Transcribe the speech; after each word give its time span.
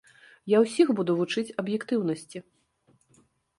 І 0.51 0.55
усіх 0.63 0.87
буду 1.01 1.11
вучыць 1.19 1.53
аб'ектыўнасці. 1.65 2.37